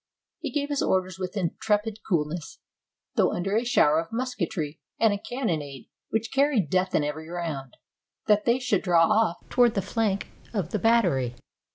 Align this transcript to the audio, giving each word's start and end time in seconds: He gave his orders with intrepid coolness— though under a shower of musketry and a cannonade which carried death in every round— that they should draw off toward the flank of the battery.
He 0.39 0.49
gave 0.51 0.69
his 0.69 0.81
orders 0.81 1.19
with 1.19 1.37
intrepid 1.37 1.99
coolness— 2.09 2.57
though 3.15 3.31
under 3.31 3.55
a 3.55 3.63
shower 3.63 3.99
of 3.99 4.11
musketry 4.11 4.79
and 4.99 5.13
a 5.13 5.19
cannonade 5.19 5.89
which 6.09 6.31
carried 6.33 6.71
death 6.71 6.95
in 6.95 7.03
every 7.03 7.29
round— 7.29 7.77
that 8.27 8.45
they 8.45 8.57
should 8.57 8.81
draw 8.81 9.03
off 9.05 9.47
toward 9.51 9.75
the 9.75 9.81
flank 9.83 10.29
of 10.55 10.71
the 10.71 10.79
battery. 10.79 11.35